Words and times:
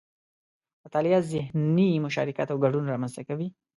مطالعه 0.85 1.19
ذهني 1.33 1.87
مشارکت 2.05 2.47
او 2.53 2.57
ګډون 2.63 2.83
رامنځته 2.93 3.21
کوي 3.29 3.47